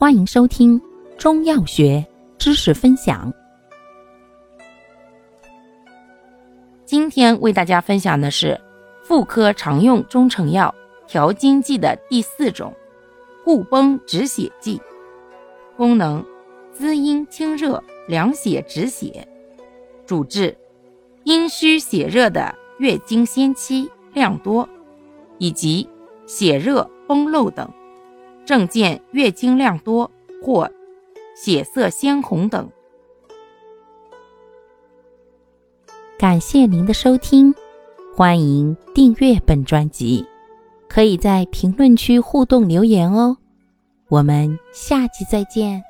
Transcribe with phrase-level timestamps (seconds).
[0.00, 0.80] 欢迎收听
[1.18, 2.06] 中药学
[2.38, 3.32] 知识分享。
[6.84, 8.56] 今天为大家分享的是
[9.02, 10.72] 妇科常用中成药
[11.08, 12.72] 调经剂的第四种——
[13.44, 14.80] 固崩止血剂。
[15.76, 16.24] 功能：
[16.72, 19.26] 滋阴清热、凉血止血。
[20.06, 20.56] 主治：
[21.24, 24.68] 阴虚血热的月经先期量多，
[25.38, 25.88] 以及
[26.24, 27.68] 血热崩漏等。
[28.48, 30.10] 症见月经量多
[30.42, 30.70] 或
[31.36, 32.66] 血色鲜红等。
[36.18, 37.54] 感谢您的收听，
[38.16, 40.24] 欢迎订阅本专辑，
[40.88, 43.36] 可以在评论区互动留言哦。
[44.08, 45.84] 我们下期再见。